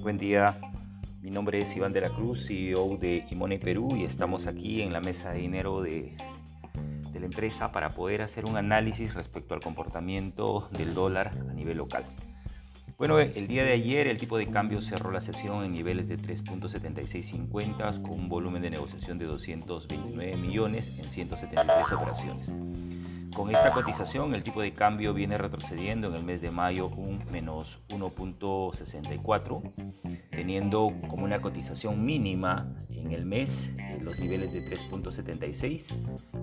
Buen 0.00 0.16
día, 0.16 0.56
mi 1.20 1.30
nombre 1.30 1.58
es 1.58 1.76
Iván 1.76 1.92
de 1.92 2.00
la 2.00 2.08
Cruz, 2.08 2.46
CEO 2.46 2.96
de 2.96 3.26
Imone 3.30 3.58
Perú 3.58 3.94
y 3.96 4.04
estamos 4.04 4.46
aquí 4.46 4.80
en 4.80 4.94
la 4.94 5.02
mesa 5.02 5.32
de 5.32 5.40
dinero 5.40 5.82
de 5.82 6.16
la 7.12 7.26
empresa 7.26 7.70
para 7.70 7.90
poder 7.90 8.22
hacer 8.22 8.46
un 8.46 8.56
análisis 8.56 9.12
respecto 9.12 9.52
al 9.52 9.60
comportamiento 9.60 10.70
del 10.70 10.94
dólar 10.94 11.32
a 11.50 11.52
nivel 11.52 11.76
local. 11.76 12.06
Bueno, 13.00 13.18
el 13.18 13.48
día 13.48 13.64
de 13.64 13.72
ayer 13.72 14.08
el 14.08 14.18
tipo 14.18 14.36
de 14.36 14.48
cambio 14.48 14.82
cerró 14.82 15.10
la 15.10 15.22
sesión 15.22 15.64
en 15.64 15.72
niveles 15.72 16.06
de 16.06 16.18
3.7650 16.18 18.02
con 18.02 18.10
un 18.10 18.28
volumen 18.28 18.60
de 18.60 18.68
negociación 18.68 19.16
de 19.16 19.24
229 19.24 20.36
millones 20.36 20.86
en 20.98 21.10
173 21.10 21.92
operaciones. 21.94 22.52
Con 23.34 23.48
esta 23.48 23.72
cotización 23.72 24.34
el 24.34 24.42
tipo 24.42 24.60
de 24.60 24.74
cambio 24.74 25.14
viene 25.14 25.38
retrocediendo 25.38 26.08
en 26.08 26.16
el 26.16 26.24
mes 26.24 26.42
de 26.42 26.50
mayo 26.50 26.88
un 26.88 27.24
menos 27.32 27.78
1.64, 27.88 29.72
teniendo 30.30 30.92
como 31.08 31.24
una 31.24 31.40
cotización 31.40 32.04
mínima 32.04 32.70
en 32.90 33.12
el 33.12 33.24
mes 33.24 33.70
los 34.02 34.18
niveles 34.18 34.52
de 34.52 34.60
3.76 34.76 35.84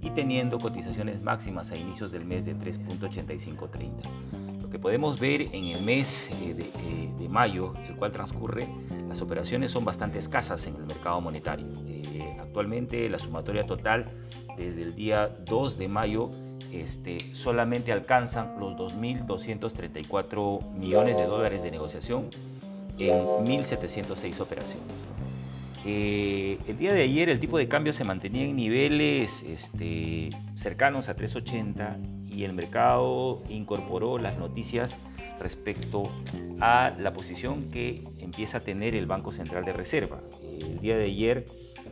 y 0.01 0.09
teniendo 0.09 0.57
cotizaciones 0.57 1.21
máximas 1.21 1.69
a 1.69 1.75
inicios 1.75 2.11
del 2.11 2.25
mes 2.25 2.47
de 2.47 2.55
3.8530 2.55 4.46
que 4.69 4.79
podemos 4.79 5.19
ver 5.19 5.41
en 5.53 5.65
el 5.65 5.81
mes 5.81 6.29
eh, 6.31 6.55
eh, 6.57 7.09
de, 7.17 7.29
mayo, 7.29 7.73
el 7.87 7.95
cual 7.95 8.11
transcurre, 8.11 8.67
las 9.07 9.21
operaciones 9.21 9.71
son 9.71 9.85
bastante 9.85 10.19
escasas 10.19 10.65
en 10.65 10.75
el 10.75 10.85
mercado 10.85 11.21
monetario. 11.21 11.67
Eh, 11.85 12.37
actualmente 12.39 13.09
la 13.09 13.19
sumatoria 13.19 13.65
total 13.65 14.05
desde 14.57 14.81
el 14.81 14.95
día 14.95 15.29
2 15.45 15.77
de 15.77 15.87
mayo 15.87 16.31
este, 16.71 17.19
solamente 17.33 17.91
alcanzan 17.91 18.59
los 18.59 18.73
2.234 18.75 20.73
millones 20.73 21.17
de 21.17 21.25
dólares 21.25 21.63
de 21.63 21.71
negociación 21.71 22.29
en 22.97 23.19
1.706 23.19 24.39
operaciones. 24.39 24.95
el 25.85 26.77
día 26.77 26.93
de 26.93 27.03
ayer 27.03 27.29
el 27.29 27.39
tipo 27.39 27.57
de 27.57 27.67
cambio 27.67 27.93
se 27.93 28.03
mantenía 28.03 28.43
en 28.43 28.55
niveles 28.55 29.43
este, 29.43 30.29
cercanos 30.55 31.07
a 31.07 31.15
380 31.15 31.97
y 32.37 32.43
el 32.43 32.53
mercado 32.53 33.41
incorporó 33.49 34.19
las 34.19 34.37
noticias 34.37 34.95
respecto 35.39 36.03
a 36.59 36.91
la 36.99 37.11
posición 37.11 37.71
que 37.71 38.03
empieza 38.19 38.59
a 38.59 38.61
tener 38.61 38.93
el 38.93 39.07
Banco 39.07 39.31
Central 39.31 39.65
de 39.65 39.73
Reserva. 39.73 40.21
El 40.61 40.79
día 40.79 40.97
de 40.97 41.05
ayer 41.05 41.45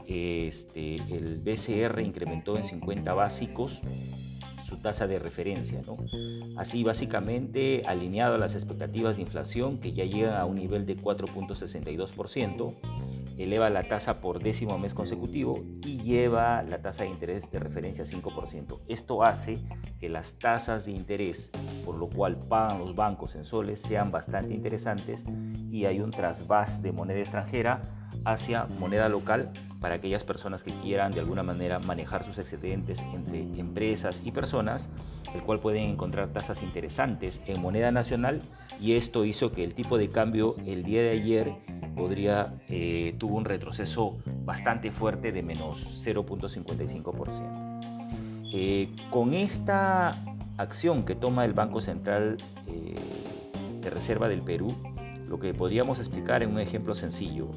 este, 0.07 0.95
el 0.95 1.41
BCR 1.43 1.99
incrementó 2.01 2.57
en 2.57 2.63
50 2.63 3.13
básicos 3.15 3.81
su 4.67 4.77
tasa 4.77 5.07
de 5.07 5.17
referencia. 5.17 5.81
Así, 6.57 6.83
básicamente, 6.83 7.81
alineado 7.85 8.35
a 8.35 8.37
las 8.37 8.53
expectativas 8.53 9.15
de 9.15 9.23
inflación 9.23 9.79
que 9.79 9.93
ya 9.93 10.05
llegan 10.05 10.35
a 10.35 10.45
un 10.45 10.57
nivel 10.57 10.85
de 10.85 10.95
4.62%, 10.95 12.75
eleva 13.37 13.69
la 13.69 13.83
tasa 13.83 14.21
por 14.21 14.41
décimo 14.41 14.77
mes 14.77 14.93
consecutivo 14.93 15.63
y 15.85 16.01
lleva 16.01 16.63
la 16.63 16.81
tasa 16.81 17.03
de 17.03 17.09
interés 17.09 17.51
de 17.51 17.59
referencia 17.59 18.03
a 18.03 18.07
5%. 18.07 18.81
Esto 18.87 19.23
hace 19.23 19.57
que 19.99 20.09
las 20.09 20.33
tasas 20.39 20.85
de 20.85 20.91
interés, 20.91 21.49
por 21.85 21.95
lo 21.95 22.07
cual 22.07 22.37
pagan 22.37 22.79
los 22.79 22.95
bancos 22.95 23.35
en 23.35 23.45
soles, 23.45 23.81
sean 23.81 24.11
bastante 24.11 24.53
interesantes 24.53 25.25
y 25.69 25.85
hay 25.85 25.99
un 25.99 26.11
trasvás 26.11 26.81
de 26.81 26.91
moneda 26.91 27.19
extranjera 27.19 27.81
hacia 28.23 28.65
moneda 28.79 29.09
local 29.09 29.51
para 29.79 29.95
aquellas 29.95 30.23
personas 30.23 30.63
que 30.63 30.73
quieran 30.81 31.13
de 31.13 31.19
alguna 31.19 31.43
manera 31.43 31.79
manejar 31.79 32.23
sus 32.25 32.37
excedentes 32.37 32.99
entre 33.13 33.41
empresas 33.59 34.21
y 34.25 34.31
personas, 34.31 34.89
el 35.33 35.41
cual 35.43 35.59
pueden 35.59 35.83
encontrar 35.83 36.29
tasas 36.29 36.63
interesantes 36.63 37.41
en 37.45 37.61
moneda 37.61 37.91
nacional 37.91 38.39
y 38.79 38.93
esto 38.93 39.25
hizo 39.25 39.51
que 39.51 39.63
el 39.63 39.75
tipo 39.75 39.97
de 39.97 40.09
cambio 40.09 40.55
el 40.65 40.83
día 40.83 41.01
de 41.01 41.11
ayer 41.11 41.53
podría, 41.95 42.53
eh, 42.69 43.15
tuvo 43.17 43.37
un 43.37 43.45
retroceso 43.45 44.17
bastante 44.43 44.91
fuerte 44.91 45.31
de 45.31 45.43
menos 45.43 46.03
0.55%. 46.03 47.75
Eh, 48.53 48.89
con 49.09 49.33
esta 49.33 50.11
acción 50.57 51.03
que 51.03 51.15
toma 51.15 51.45
el 51.45 51.53
Banco 51.53 51.81
Central 51.81 52.37
eh, 52.67 52.95
de 53.81 53.89
Reserva 53.89 54.27
del 54.27 54.41
Perú, 54.41 54.75
lo 55.27 55.39
que 55.39 55.53
podríamos 55.53 55.99
explicar 55.99 56.43
en 56.43 56.51
un 56.51 56.59
ejemplo 56.59 56.95
sencillo, 56.95 57.49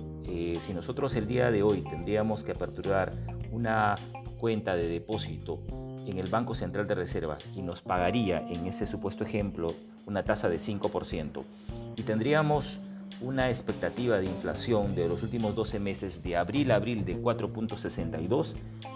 si 0.61 0.75
nosotros 0.75 1.15
el 1.17 1.27
día 1.27 1.51
de 1.51 1.63
hoy 1.63 1.83
tendríamos 1.83 2.45
que 2.45 2.53
aperturar 2.53 3.11
una 3.51 3.95
cuenta 4.39 4.77
de 4.77 4.89
depósito 4.89 5.61
en 6.07 6.19
el 6.19 6.29
Banco 6.29 6.55
Central 6.55 6.87
de 6.87 6.95
Reserva 6.95 7.39
y 7.55 7.63
nos 7.63 7.83
pagaría 7.83 8.47
en 8.49 8.67
ese 8.67 8.87
supuesto 8.87 9.25
ejemplo 9.25 9.75
una 10.07 10.23
tasa 10.23 10.49
de 10.49 10.59
5% 10.59 11.43
y 11.97 12.03
tendríamos 12.03 12.79
una 13.21 13.49
expectativa 13.49 14.19
de 14.19 14.27
inflación 14.27 14.95
de 14.95 15.09
los 15.09 15.23
últimos 15.23 15.57
12 15.57 15.81
meses 15.81 16.23
de 16.23 16.37
abril 16.37 16.71
a 16.71 16.77
abril 16.77 17.05
de 17.05 17.21
4.62, 17.21 18.55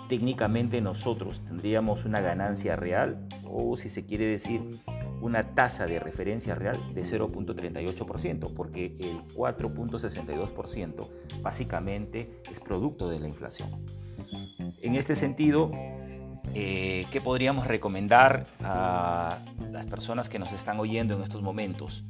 técnicamente 0.08 0.80
nosotros 0.80 1.40
tendríamos 1.44 2.04
una 2.04 2.20
ganancia 2.20 2.76
real 2.76 3.18
o 3.44 3.76
si 3.76 3.88
se 3.88 4.04
quiere 4.04 4.26
decir 4.26 4.62
una 5.22 5.54
tasa 5.54 5.86
de 5.86 6.00
referencia 6.00 6.54
real 6.54 6.78
de 6.92 7.02
0.38%, 7.02 8.52
porque 8.54 8.96
el 8.98 9.22
4.62% 9.34 11.08
básicamente 11.40 12.42
es 12.50 12.58
producto 12.60 13.08
de 13.08 13.20
la 13.20 13.28
inflación. 13.28 13.70
En 14.82 14.96
este 14.96 15.14
sentido, 15.14 15.70
eh, 16.54 17.06
¿qué 17.12 17.20
podríamos 17.20 17.68
recomendar 17.68 18.46
a 18.64 19.38
las 19.70 19.86
personas 19.86 20.28
que 20.28 20.40
nos 20.40 20.52
están 20.52 20.80
oyendo 20.80 21.14
en 21.14 21.22
estos 21.22 21.40
momentos? 21.40 22.04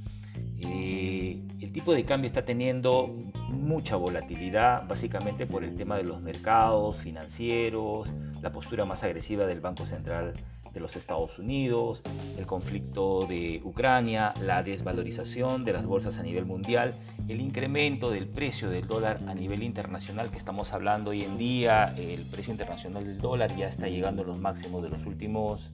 Eh, 0.58 1.42
el 1.60 1.72
tipo 1.72 1.92
de 1.92 2.04
cambio 2.04 2.26
está 2.26 2.44
teniendo 2.44 3.08
mucha 3.48 3.96
volatilidad, 3.96 4.86
básicamente 4.88 5.46
por 5.46 5.64
el 5.64 5.76
tema 5.76 5.96
de 5.96 6.04
los 6.04 6.22
mercados 6.22 6.96
financieros, 6.96 8.08
la 8.40 8.50
postura 8.52 8.86
más 8.86 9.02
agresiva 9.02 9.44
del 9.44 9.60
Banco 9.60 9.84
Central 9.84 10.32
de 10.72 10.80
los 10.80 10.96
Estados 10.96 11.38
Unidos, 11.38 12.02
el 12.38 12.46
conflicto 12.46 13.26
de 13.26 13.60
Ucrania, 13.64 14.32
la 14.40 14.62
desvalorización 14.62 15.64
de 15.64 15.72
las 15.72 15.86
bolsas 15.86 16.18
a 16.18 16.22
nivel 16.22 16.46
mundial, 16.46 16.94
el 17.28 17.40
incremento 17.40 18.10
del 18.10 18.28
precio 18.28 18.70
del 18.70 18.86
dólar 18.86 19.20
a 19.26 19.34
nivel 19.34 19.62
internacional 19.62 20.30
que 20.30 20.38
estamos 20.38 20.72
hablando 20.72 21.10
hoy 21.10 21.22
en 21.22 21.38
día, 21.38 21.94
el 21.96 22.24
precio 22.26 22.52
internacional 22.52 23.04
del 23.04 23.18
dólar 23.18 23.56
ya 23.56 23.68
está 23.68 23.88
llegando 23.88 24.22
a 24.22 24.26
los 24.26 24.38
máximos 24.38 24.82
de 24.82 24.90
los 24.90 25.04
últimos 25.06 25.70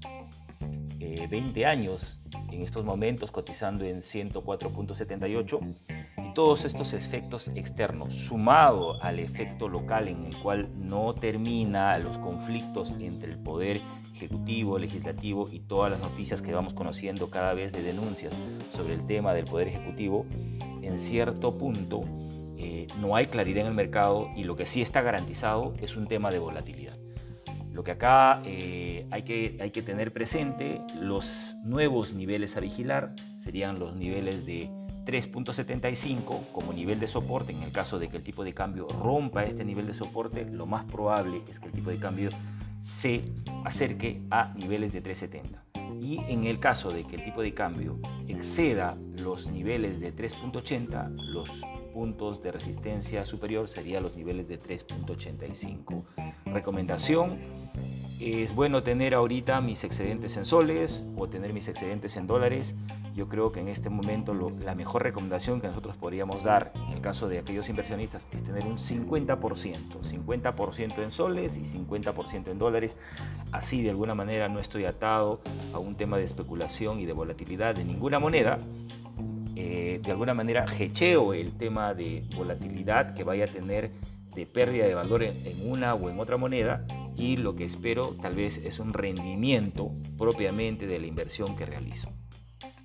20 0.99 1.61
eh, 1.61 1.67
años, 1.67 2.21
en 2.51 2.63
estos 2.63 2.85
momentos 2.85 3.31
cotizando 3.31 3.85
en 3.85 4.03
104.78, 4.03 5.77
y 6.19 6.35
todos 6.35 6.65
estos 6.65 6.93
efectos 6.93 7.49
externos, 7.55 8.15
sumado 8.15 9.03
al 9.03 9.19
efecto 9.19 9.69
local 9.69 10.09
en 10.09 10.27
el 10.27 10.37
cual 10.37 10.69
no 10.77 11.15
termina 11.15 11.99
los 11.99 12.19
conflictos 12.19 12.93
entre 12.99 13.33
el 13.33 13.39
poder 13.39 13.81
ejecutivo, 14.15 14.79
legislativo 14.79 15.49
y 15.51 15.61
todas 15.61 15.93
las 15.93 16.01
noticias 16.01 16.43
que 16.43 16.53
vamos 16.53 16.75
conociendo 16.75 17.31
cada 17.31 17.55
vez 17.55 17.73
de 17.73 17.83
denuncias 17.83 18.35
sobre 18.75 18.95
el 18.95 19.07
tema 19.07 19.33
del 19.33 19.45
poder 19.45 19.69
ejecutivo, 19.69 20.27
en 20.83 20.99
cierto 20.99 21.57
punto 21.57 22.01
eh, 22.57 22.89
no 23.01 23.15
hay 23.15 23.27
claridad 23.27 23.63
en 23.63 23.69
el 23.69 23.75
mercado 23.75 24.29
y 24.37 24.43
lo 24.43 24.57
que 24.57 24.67
sí 24.67 24.83
está 24.83 25.01
garantizado 25.03 25.75
es 25.81 25.97
un 25.97 26.09
tema 26.09 26.31
de 26.31 26.41
volatilidad. 26.41 26.97
Lo 27.79 27.85
que 27.85 27.93
acá 27.93 28.43
eh, 28.45 29.07
hay, 29.13 29.23
que, 29.23 29.57
hay 29.61 29.71
que 29.71 29.83
tener 29.83 30.13
presente, 30.13 30.81
los 31.01 31.55
nuevos 31.63 32.13
niveles 32.13 32.57
a 32.57 32.61
vigilar 32.61 33.15
serían 33.39 33.79
los 33.79 33.95
niveles 33.95 34.45
de 34.45 34.69
3.75 35.07 36.49
como 36.53 36.73
nivel 36.73 36.99
de 36.99 37.07
soporte. 37.07 37.53
En 37.53 37.63
el 37.63 37.71
caso 37.71 38.01
de 38.01 38.09
que 38.09 38.17
el 38.17 38.25
tipo 38.25 38.43
de 38.43 38.53
cambio 38.53 38.89
rompa 38.89 39.45
este 39.45 39.65
nivel 39.65 39.87
de 39.87 39.95
soporte, 39.95 40.45
lo 40.45 40.67
más 40.67 40.87
probable 40.87 41.43
es 41.49 41.61
que 41.61 41.67
el 41.67 41.73
tipo 41.73 41.91
de 41.91 41.99
cambio 41.99 42.31
se 42.83 43.23
acerque 43.65 44.23
a 44.33 44.53
niveles 44.57 44.93
de 44.93 45.01
3.70. 45.01 46.03
Y 46.03 46.19
en 46.27 46.49
el 46.49 46.59
caso 46.59 46.91
de 46.91 47.05
que 47.05 47.15
el 47.15 47.25
tipo 47.25 47.43
de 47.43 47.55
cambio 47.55 48.01
exceda 48.27 48.99
los 49.23 49.47
niveles 49.47 50.01
de 50.01 50.13
3.80, 50.13 51.15
los 51.27 51.49
puntos 51.99 52.41
de 52.45 52.53
resistencia 52.53 53.25
superior 53.25 53.67
serían 53.67 54.05
los 54.05 54.15
niveles 54.15 54.47
de 54.47 54.57
3.85. 54.57 56.05
Recomendación, 56.45 57.41
es 58.21 58.55
bueno 58.55 58.85
tener 58.85 59.17
ahorita 59.17 59.61
mis 59.61 59.83
excedentes 59.83 60.37
en 60.37 60.45
soles 60.45 61.05
o 61.17 61.27
tener 61.27 61.53
mis 61.53 61.67
excedentes 61.67 62.15
en 62.15 62.29
dólares. 62.29 62.77
Yo 63.17 63.29
creo 63.29 63.51
que 63.51 63.59
en 63.59 63.67
este 63.67 63.91
momento 63.91 64.33
la 64.61 64.77
mejor 64.77 65.03
recomendación 65.03 65.61
que 65.61 65.67
nosotros 65.67 65.97
podríamos 65.97 66.45
dar 66.45 66.73
en 66.77 66.93
el 66.93 67.01
caso 67.01 67.29
de 67.29 67.41
aquellos 67.41 67.69
inversionistas 67.69 68.23
es 68.31 68.45
tener 68.45 68.65
un 68.65 68.79
50%, 68.79 69.37
50% 69.37 71.03
en 71.03 71.11
soles 71.11 71.57
y 71.57 71.63
50% 71.63 72.47
en 72.47 72.61
dólares. 72.61 72.97
Así 73.51 73.83
de 73.83 73.91
alguna 73.91 74.15
manera 74.15 74.49
no 74.49 74.61
estoy 74.61 74.85
atado 74.85 75.41
a 75.75 75.81
un 75.81 75.97
tema 75.97 76.17
de 76.17 76.23
especulación 76.23 77.01
y 77.01 77.07
de 77.07 77.13
volatilidad 77.13 77.75
de 77.75 77.85
ninguna 77.85 78.21
moneda. 78.21 78.59
Eh, 79.61 79.99
de 80.01 80.13
alguna 80.13 80.35
manera 80.35 80.65
hecheo 80.79 81.35
el 81.35 81.51
tema 81.51 81.93
de 81.93 82.23
volatilidad 82.37 83.13
que 83.17 83.25
vaya 83.25 83.43
a 83.43 83.49
tener 83.49 83.91
de 84.33 84.47
pérdida 84.47 84.87
de 84.87 84.95
valor 84.95 85.25
en 85.25 85.35
una 85.69 85.95
o 85.95 86.09
en 86.09 86.21
otra 86.21 86.37
moneda 86.37 86.87
y 87.17 87.39
lo 87.39 87.57
que 87.57 87.65
espero 87.65 88.15
tal 88.23 88.37
vez 88.37 88.57
es 88.59 88.79
un 88.79 88.93
rendimiento 88.93 89.91
propiamente 90.17 90.87
de 90.87 91.01
la 91.01 91.09
inversión 91.09 91.57
que 91.57 91.67
realizo. 91.67 92.09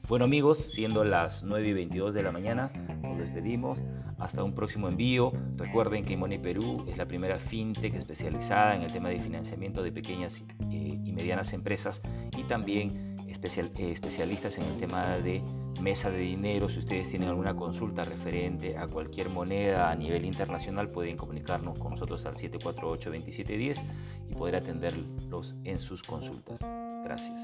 Bueno 0.09 0.25
amigos, 0.25 0.71
siendo 0.73 1.03
las 1.03 1.43
9 1.43 1.67
y 1.67 1.73
22 1.73 2.11
de 2.11 2.23
la 2.23 2.31
mañana, 2.31 2.71
nos 3.03 3.19
despedimos. 3.19 3.83
Hasta 4.17 4.43
un 4.43 4.55
próximo 4.55 4.87
envío. 4.87 5.31
Recuerden 5.57 6.03
que 6.03 6.17
Money 6.17 6.39
Perú 6.39 6.85
es 6.89 6.97
la 6.97 7.05
primera 7.05 7.37
fintech 7.37 7.93
especializada 7.93 8.75
en 8.75 8.81
el 8.81 8.91
tema 8.91 9.09
de 9.09 9.19
financiamiento 9.19 9.83
de 9.83 9.91
pequeñas 9.91 10.43
eh, 10.71 10.99
y 11.03 11.11
medianas 11.11 11.53
empresas 11.53 12.01
y 12.35 12.43
también 12.45 13.15
especial, 13.27 13.71
eh, 13.77 13.91
especialistas 13.91 14.57
en 14.57 14.63
el 14.63 14.77
tema 14.77 15.17
de 15.17 15.43
mesa 15.81 16.09
de 16.09 16.19
dinero. 16.19 16.69
Si 16.69 16.79
ustedes 16.79 17.09
tienen 17.09 17.29
alguna 17.29 17.55
consulta 17.55 18.03
referente 18.03 18.77
a 18.77 18.87
cualquier 18.87 19.29
moneda 19.29 19.91
a 19.91 19.95
nivel 19.95 20.25
internacional, 20.25 20.89
pueden 20.89 21.17
comunicarnos 21.17 21.79
con 21.79 21.91
nosotros 21.91 22.25
al 22.25 22.35
748-2710 22.35 23.83
y 24.29 24.35
poder 24.35 24.55
atenderlos 24.55 25.55
en 25.63 25.79
sus 25.79 26.01
consultas. 26.01 26.59
Gracias. 27.03 27.41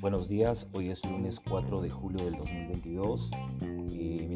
Buenos 0.00 0.28
días, 0.28 0.66
hoy 0.72 0.90
es 0.90 1.04
lunes 1.04 1.40
4 1.40 1.82
de 1.82 1.90
julio 1.90 2.24
del 2.24 2.36
2022 2.36 3.30
y 3.60 3.64
mi 3.66 3.77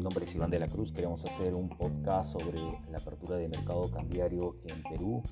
nombre 0.03 0.25
es 0.25 0.35
Iván 0.35 0.51
de 0.51 0.59
la 0.59 0.67
Cruz. 0.67 0.91
Queremos 0.91 1.23
hacer 1.23 1.53
un 1.55 1.69
podcast 1.69 2.33
sobre 2.33 2.59
la 2.91 2.97
apertura 2.97 3.37
de 3.37 3.47
mercado 3.47 3.89
cambiario 3.89 4.57
en 4.67 4.83
Perú. 4.83 5.23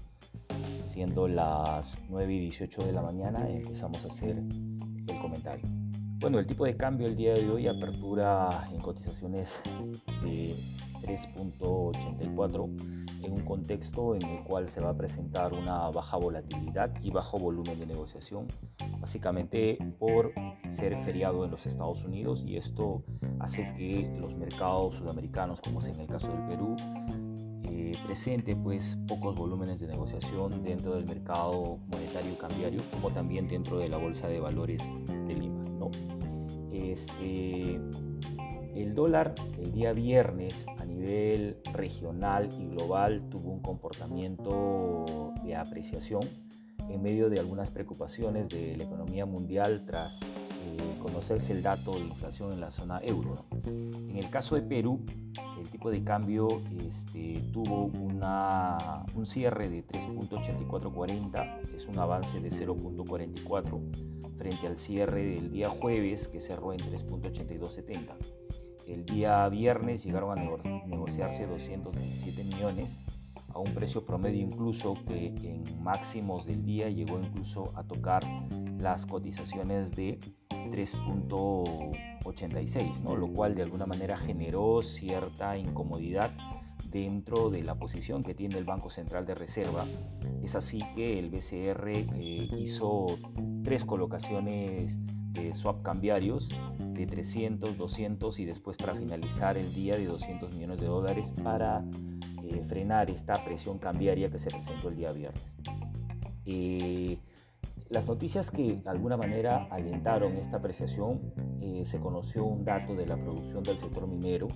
Siendo 0.81 1.27
las 1.27 1.97
9 2.09 2.33
y 2.33 2.39
18 2.39 2.85
de 2.85 2.93
la 2.93 3.01
mañana, 3.01 3.49
empezamos 3.49 4.03
a 4.05 4.07
hacer 4.07 4.37
el 4.37 5.19
comentario. 5.19 5.67
Bueno, 6.19 6.39
el 6.39 6.47
tipo 6.47 6.63
de 6.63 6.77
cambio 6.77 7.07
el 7.07 7.17
día 7.17 7.33
de 7.33 7.49
hoy, 7.49 7.67
apertura 7.67 8.69
en 8.71 8.79
cotizaciones 8.79 9.59
de 10.23 10.55
3.84 11.01 13.11
en 13.23 13.31
un 13.31 13.41
contexto 13.41 14.15
en 14.15 14.23
el 14.23 14.43
cual 14.43 14.69
se 14.69 14.81
va 14.81 14.91
a 14.91 14.97
presentar 14.97 15.53
una 15.53 15.89
baja 15.89 16.17
volatilidad 16.17 16.91
y 17.01 17.11
bajo 17.11 17.37
volumen 17.37 17.79
de 17.79 17.85
negociación, 17.85 18.47
básicamente 18.99 19.77
por 19.99 20.33
ser 20.69 20.97
feriado 21.03 21.45
en 21.45 21.51
los 21.51 21.65
Estados 21.65 22.03
Unidos 22.03 22.43
y 22.45 22.57
esto 22.57 23.03
hace 23.39 23.73
que 23.77 24.11
los 24.19 24.35
mercados 24.35 24.95
sudamericanos, 24.95 25.61
como 25.61 25.79
es 25.79 25.87
en 25.87 25.99
el 25.99 26.07
caso 26.07 26.27
del 26.27 26.47
Perú, 26.47 26.75
eh, 27.63 27.93
presente 28.05 28.55
pues 28.55 28.97
pocos 29.07 29.35
volúmenes 29.35 29.79
de 29.79 29.87
negociación 29.87 30.63
dentro 30.63 30.95
del 30.95 31.05
mercado 31.05 31.77
monetario 31.87 32.37
cambiario 32.37 32.81
como 32.91 33.11
también 33.11 33.47
dentro 33.47 33.77
de 33.77 33.87
la 33.87 33.97
bolsa 33.97 34.27
de 34.27 34.39
valores 34.39 34.81
de 35.27 35.33
Lima. 35.33 35.63
¿no? 35.79 35.89
Este, 36.71 37.60
el 38.83 38.95
dólar 38.95 39.35
el 39.59 39.71
día 39.71 39.93
viernes 39.93 40.65
a 40.79 40.85
nivel 40.85 41.57
regional 41.73 42.49
y 42.59 42.67
global 42.67 43.29
tuvo 43.29 43.51
un 43.51 43.61
comportamiento 43.61 45.33
de 45.43 45.55
apreciación 45.55 46.21
en 46.89 47.01
medio 47.01 47.29
de 47.29 47.39
algunas 47.39 47.71
preocupaciones 47.71 48.49
de 48.49 48.75
la 48.75 48.83
economía 48.83 49.25
mundial 49.25 49.83
tras 49.85 50.21
eh, 50.21 50.27
conocerse 51.01 51.53
el 51.53 51.63
dato 51.63 51.93
de 51.93 52.01
inflación 52.01 52.51
en 52.53 52.59
la 52.59 52.71
zona 52.71 52.99
euro. 53.03 53.45
En 53.65 54.17
el 54.17 54.29
caso 54.29 54.55
de 54.55 54.61
Perú, 54.61 54.99
el 55.59 55.69
tipo 55.69 55.89
de 55.89 56.03
cambio 56.03 56.61
este, 56.85 57.41
tuvo 57.53 57.85
un 57.85 59.25
cierre 59.25 59.69
de 59.69 59.85
3.8440, 59.87 61.75
es 61.75 61.85
un 61.85 61.97
avance 61.99 62.39
de 62.39 62.49
0.44 62.49 63.79
frente 64.37 64.67
al 64.67 64.77
cierre 64.77 65.23
del 65.23 65.51
día 65.51 65.69
jueves 65.69 66.27
que 66.27 66.41
cerró 66.41 66.73
en 66.73 66.79
3.8270. 66.79 68.40
El 68.87 69.05
día 69.05 69.47
viernes 69.49 70.03
llegaron 70.03 70.37
a 70.37 70.41
negociarse 70.85 71.47
217 71.47 72.43
millones 72.43 72.99
a 73.53 73.59
un 73.59 73.73
precio 73.73 74.05
promedio 74.05 74.41
incluso 74.41 74.95
que 75.07 75.27
en 75.27 75.83
máximos 75.83 76.45
del 76.45 76.63
día 76.63 76.89
llegó 76.89 77.19
incluso 77.19 77.73
a 77.75 77.83
tocar 77.83 78.23
las 78.77 79.05
cotizaciones 79.05 79.91
de 79.91 80.17
3.86, 80.49 83.01
¿no? 83.01 83.15
lo 83.15 83.27
cual 83.27 83.53
de 83.55 83.61
alguna 83.63 83.85
manera 83.85 84.17
generó 84.17 84.81
cierta 84.81 85.57
incomodidad 85.57 86.31
dentro 86.89 87.49
de 87.49 87.63
la 87.63 87.75
posición 87.75 88.23
que 88.23 88.33
tiene 88.33 88.57
el 88.57 88.63
Banco 88.63 88.89
Central 88.89 89.25
de 89.25 89.35
Reserva. 89.35 89.85
Es 90.43 90.55
así 90.55 90.79
que 90.95 91.19
el 91.19 91.29
BCR 91.29 91.89
eh, 91.89 92.49
hizo 92.57 93.17
tres 93.63 93.85
colocaciones 93.85 94.97
de 95.33 95.53
swap 95.55 95.81
cambiarios 95.81 96.49
de 96.79 97.05
300, 97.05 97.77
200 97.77 98.39
y 98.39 98.45
después 98.45 98.77
para 98.77 98.95
finalizar 98.95 99.57
el 99.57 99.73
día 99.73 99.95
de 99.95 100.05
200 100.05 100.53
millones 100.55 100.79
de 100.79 100.87
dólares 100.87 101.31
para 101.43 101.83
eh, 102.43 102.63
frenar 102.67 103.09
esta 103.09 103.43
presión 103.45 103.77
cambiaria 103.77 104.29
que 104.29 104.39
se 104.39 104.49
presentó 104.49 104.89
el 104.89 104.95
día 104.95 105.11
viernes. 105.11 105.45
Eh, 106.45 107.17
las 107.91 108.05
noticias 108.05 108.49
que 108.49 108.77
de 108.77 108.89
alguna 108.89 109.17
manera 109.17 109.67
alentaron 109.69 110.37
esta 110.37 110.57
apreciación, 110.57 111.33
eh, 111.61 111.83
se 111.85 111.99
conoció 111.99 112.45
un 112.45 112.65
dato 112.65 112.95
de 112.95 113.05
la 113.05 113.17
producción 113.17 113.63
del 113.63 113.77
sector 113.77 114.07
minero 114.07 114.47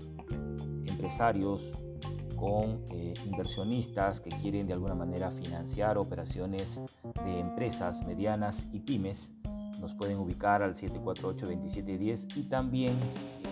empresarios, 0.86 1.70
con 2.38 2.84
eh, 2.90 3.14
inversionistas 3.24 4.20
que 4.20 4.30
quieren 4.30 4.66
de 4.66 4.72
alguna 4.72 4.94
manera 4.94 5.30
financiar 5.30 5.98
operaciones 5.98 6.80
de 7.24 7.40
empresas 7.40 8.06
medianas 8.06 8.68
y 8.72 8.80
pymes. 8.80 9.30
Nos 9.80 9.94
pueden 9.94 10.18
ubicar 10.18 10.62
al 10.62 10.74
748-2710 10.74 12.36
y 12.36 12.42
también 12.44 12.92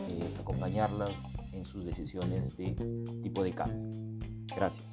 eh, 0.09 0.35
acompañarlas 0.41 1.11
en 1.53 1.65
sus 1.65 1.85
decisiones 1.85 2.57
de 2.57 2.75
tipo 3.23 3.43
de 3.43 3.53
cambio. 3.53 3.91
Gracias. 4.55 4.87